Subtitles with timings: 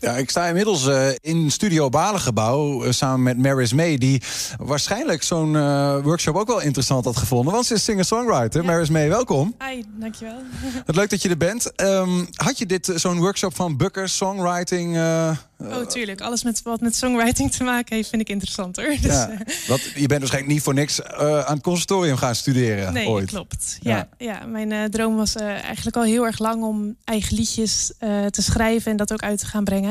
[0.00, 3.98] Ja, ik sta inmiddels uh, in Studio Balengebouw uh, samen met Maris May...
[3.98, 4.22] die
[4.58, 7.52] waarschijnlijk zo'n uh, workshop ook wel interessant had gevonden.
[7.52, 8.60] Want ze is singer-songwriter.
[8.62, 8.66] Ja.
[8.66, 9.54] Maris May, welkom.
[9.68, 10.38] Hi, dankjewel.
[10.86, 11.80] Het leuk dat je er bent.
[11.80, 14.96] Um, had je dit zo'n workshop van Bukker, songwriting...
[14.96, 16.20] oh, tuurlijk.
[16.20, 18.86] Alles met, wat met songwriting te maken heeft, vind ik interessant hoor.
[19.00, 19.30] Dus, ja,
[19.66, 23.30] wat, je bent waarschijnlijk niet voor niks aan het conservatorium gaan studeren Nee, ooit.
[23.30, 23.78] klopt.
[23.80, 24.40] Ja, ja.
[24.40, 27.92] ja mijn droom was eigenlijk al heel erg lang om eigen liedjes
[28.30, 28.90] te schrijven...
[28.90, 29.87] en dat ook uit te gaan brengen.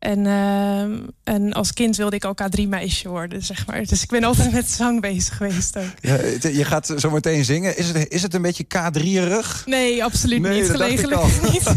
[0.00, 0.82] En, uh,
[1.24, 3.84] en als kind wilde ik al K3-meisje worden, zeg maar.
[3.84, 5.84] Dus ik ben altijd met zang bezig geweest ook.
[6.00, 7.76] Ja, je gaat zo meteen zingen.
[7.76, 9.62] Is het, is het een beetje K3-erig?
[9.66, 10.70] Nee, absoluut nee, niet.
[10.70, 11.62] Gelegelijk niet.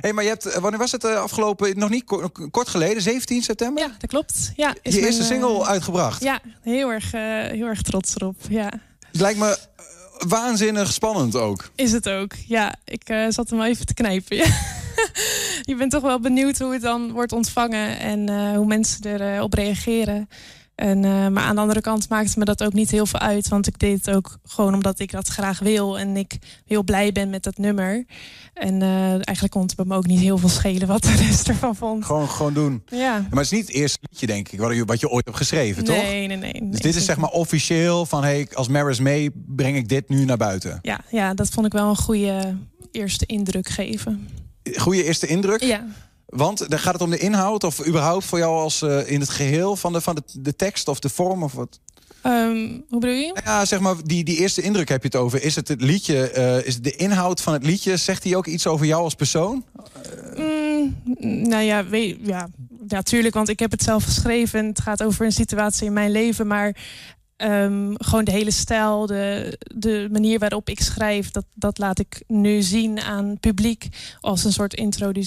[0.00, 2.04] hey, maar je hebt, wanneer was het afgelopen, nog niet
[2.50, 3.82] kort geleden, 17 september?
[3.82, 4.52] Ja, dat klopt.
[4.56, 6.22] Ja, is je mijn, eerste single uh, uitgebracht?
[6.22, 8.72] Ja, heel erg, uh, heel erg trots erop, ja.
[9.10, 9.58] Het lijkt me
[10.28, 11.70] waanzinnig spannend ook.
[11.74, 12.74] Is het ook, ja.
[12.84, 14.46] Ik zat hem even te knijpen, ja.
[15.70, 19.58] je bent toch wel benieuwd hoe het dan wordt ontvangen en uh, hoe mensen erop
[19.58, 20.28] uh, reageren.
[20.74, 23.48] En, uh, maar aan de andere kant maakt me dat ook niet heel veel uit.
[23.48, 25.98] Want ik deed het ook gewoon omdat ik dat graag wil.
[25.98, 28.04] En ik heel blij ben met dat nummer.
[28.54, 31.76] En eigenlijk kon het bij me ook niet heel veel schelen wat de rest ervan
[31.76, 32.04] vond.
[32.04, 32.82] Gewoon, gewoon doen.
[32.86, 33.12] Ja.
[33.12, 35.36] Maar het is niet het eerste liedje, denk ik, wat je, wat je ooit hebt
[35.36, 36.04] geschreven, nee, toch?
[36.04, 36.70] Nee, nee, nee.
[36.70, 38.22] Dus dit is zeg maar officieel van...
[38.22, 40.78] hey, als Maris May breng ik dit nu naar buiten.
[40.82, 42.56] Ja, ja, dat vond ik wel een goede
[42.90, 44.28] eerste indruk geven.
[44.76, 45.62] Goede eerste indruk?
[45.62, 45.86] Ja.
[46.26, 49.30] Want dan gaat het om de inhoud of überhaupt voor jou als uh, in het
[49.30, 51.80] geheel van de, van de, de tekst of de vorm of wat?
[52.26, 53.40] Um, hoe bedoel je?
[53.44, 55.42] Ja, zeg maar, die, die eerste indruk heb je het over.
[55.42, 58.66] Is het het liedje, uh, is de inhoud van het liedje, zegt hij ook iets
[58.66, 59.64] over jou als persoon?
[60.36, 60.94] Mm,
[61.48, 62.48] nou ja, weet, ja,
[62.88, 64.58] natuurlijk, want ik heb het zelf geschreven.
[64.58, 66.76] En het gaat over een situatie in mijn leven, maar
[67.36, 72.22] Um, gewoon de hele stijl, de, de manier waarop ik schrijf, dat, dat laat ik
[72.26, 73.88] nu zien aan het publiek
[74.20, 75.26] als een soort introdu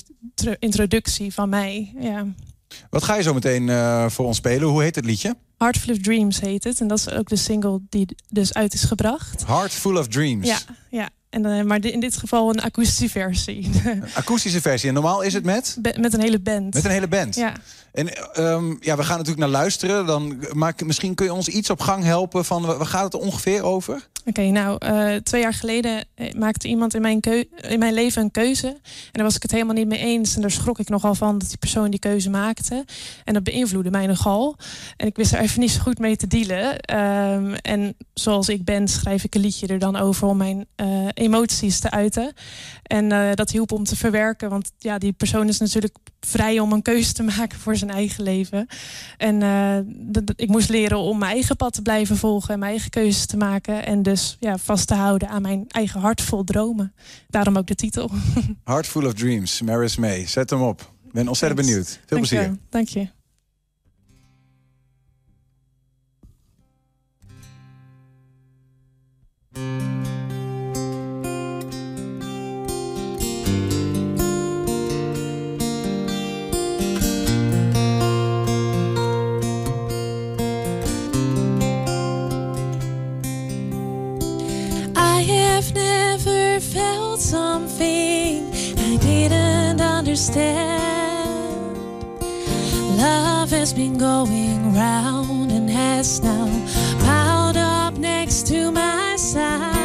[0.59, 1.94] introductie van mij.
[2.00, 2.25] Ja.
[2.89, 4.67] Wat ga je zo meteen uh, voor ons spelen?
[4.67, 5.35] Hoe heet het liedje?
[5.58, 6.81] Heart Full of Dreams heet het.
[6.81, 9.45] En dat is ook de single die dus uit is gebracht.
[9.45, 10.47] Heart Full of Dreams.
[10.47, 11.09] Ja, ja.
[11.29, 13.69] En, uh, maar in dit geval een akoestische versie.
[13.85, 14.88] Een akoestische versie.
[14.88, 15.77] En normaal is het met?
[15.81, 16.73] Be met een hele band.
[16.73, 17.35] Met een hele band.
[17.35, 17.53] Ja.
[17.91, 20.05] En um, ja, we gaan natuurlijk naar luisteren.
[20.05, 23.63] Dan, maar misschien kun je ons iets op gang helpen van waar gaat het ongeveer
[23.63, 24.07] over?
[24.27, 26.05] Oké, okay, nou, uh, twee jaar geleden
[26.35, 27.19] maakte iemand in mijn,
[27.55, 28.67] in mijn leven een keuze.
[28.67, 30.35] En daar was ik het helemaal niet mee eens.
[30.35, 32.85] En daar schrok ik nogal van dat die persoon die keuze maakte.
[33.23, 34.55] En dat beïnvloedde mij nogal.
[34.97, 36.95] En ik wist er even niet zo goed mee te dealen.
[36.97, 41.07] Um, en zoals ik ben, schrijf ik een liedje er dan over om mijn uh,
[41.17, 42.33] emoties te uiten.
[42.83, 44.50] En uh, dat hielp om te verwerken.
[44.50, 48.23] Want ja, die persoon is natuurlijk vrij om een keuze te maken voor zijn eigen
[48.23, 48.67] leven.
[49.17, 49.77] En uh,
[50.35, 53.38] ik moest leren om mijn eigen pad te blijven volgen en mijn eigen keuzes te
[53.38, 53.85] maken.
[53.85, 56.94] En dus ja, vast te houden aan mijn eigen hart vol dromen.
[57.27, 58.11] Daarom ook de titel.
[58.63, 60.27] Heart Full of Dreams, Maris May.
[60.27, 60.81] Zet hem op.
[61.06, 61.75] Ik ben ontzettend Thanks.
[61.75, 61.88] benieuwd.
[61.88, 62.41] Veel Dank plezier.
[62.41, 62.57] Je.
[62.69, 63.16] Dank je.
[90.17, 91.78] Understand.
[92.97, 96.47] Love has been going round and has now
[97.05, 99.76] piled up next to my side.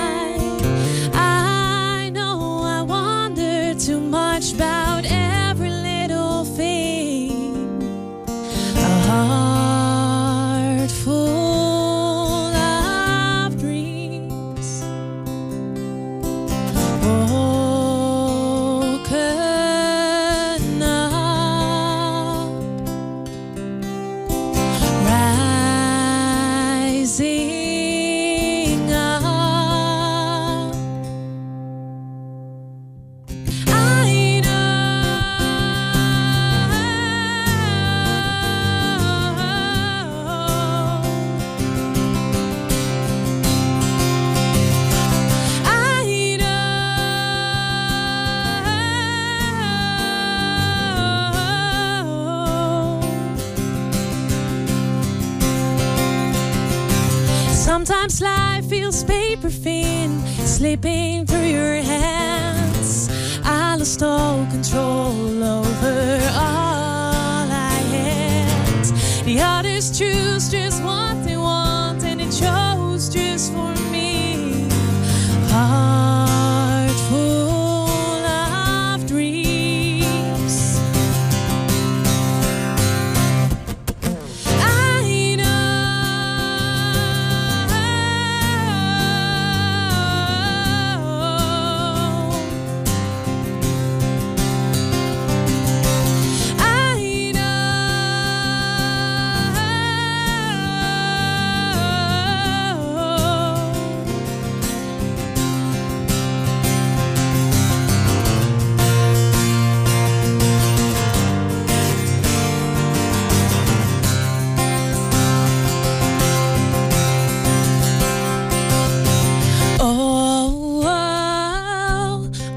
[57.85, 63.09] Sometimes life feels paper thin, slipping through your hands.
[63.43, 68.85] I lost all control over all I had.
[69.25, 71.02] The others choose just what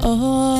[0.08, 0.55] Oh.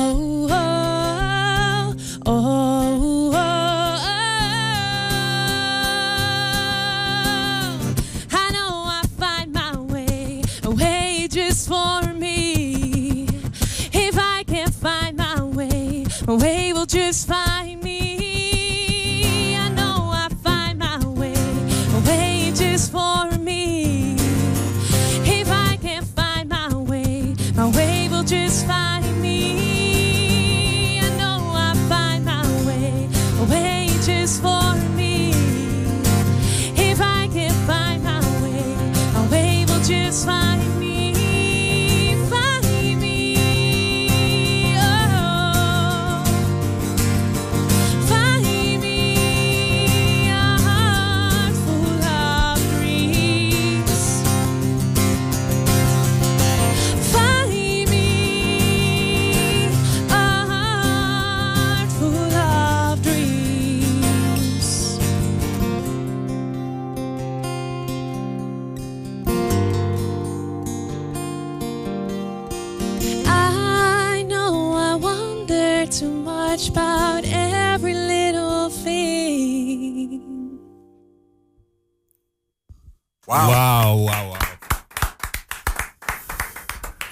[83.27, 84.35] Wauw, wauw, wauw.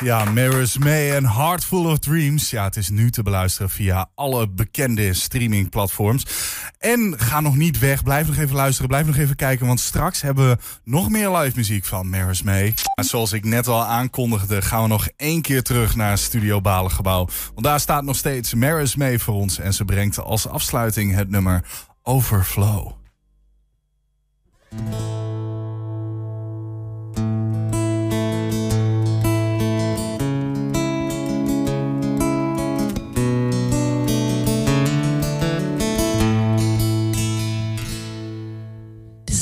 [0.04, 2.50] Ja, Mirrors May en Heart Full of Dreams.
[2.50, 6.26] Ja, het is nu te beluisteren via alle bekende streamingplatforms.
[6.80, 9.68] En ga nog niet weg, blijf nog even luisteren, blijf nog even kijken...
[9.68, 12.74] want straks hebben we nog meer live muziek van Mirrors May.
[12.96, 17.28] En zoals ik net al aankondigde, gaan we nog één keer terug naar Studio Balengebouw.
[17.54, 19.60] Want daar staat nog steeds Mirrors May voor ons...
[19.60, 21.66] en ze brengt als afsluiting het nummer
[22.04, 22.92] Overflow.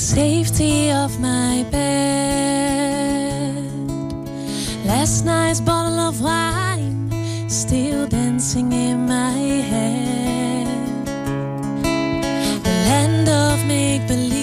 [0.04, 3.56] Safety of my bed.
[4.84, 7.10] Last night's bottle of wine
[7.48, 9.32] still dancing in my
[9.72, 11.06] head.
[12.64, 14.36] The land of make believe,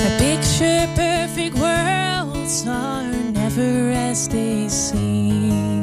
[0.00, 5.77] where picture perfect worlds are never as they seem.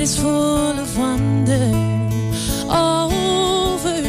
[0.00, 1.72] Heart is full of wonder.
[2.70, 4.06] Overflow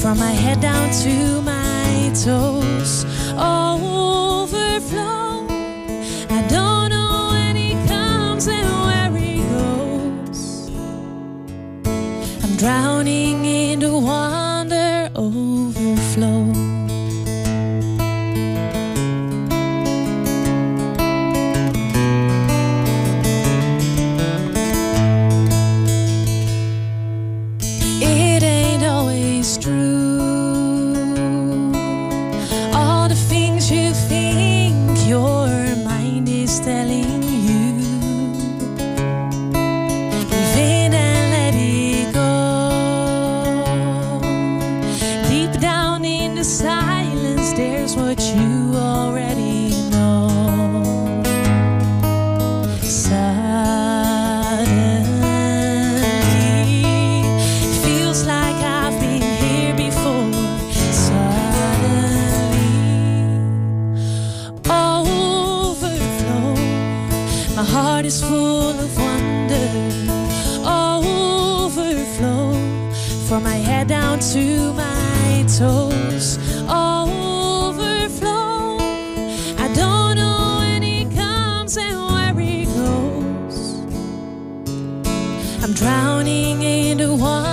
[0.00, 3.04] from my head down to my toes.
[3.36, 5.21] Overflow.
[85.62, 87.51] I'm drowning in the wonder.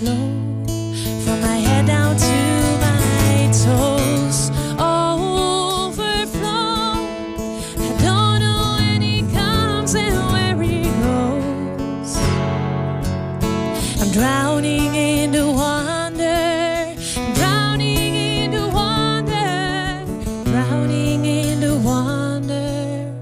[0.00, 0.64] snow
[1.24, 2.38] from my head down to
[2.84, 4.50] my toes.
[4.78, 6.14] Overflow.
[7.84, 12.16] I don't know when he comes and where he goes.
[14.00, 16.94] I'm drowning in the wonder,
[17.34, 20.04] drowning in the wonder,
[20.50, 23.14] drowning in the wonder.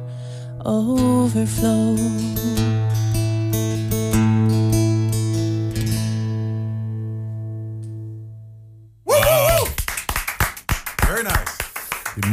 [0.65, 2.38] Overflow.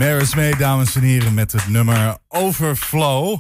[0.06, 3.40] Maris May, dames en heren, met het nummer Overflow.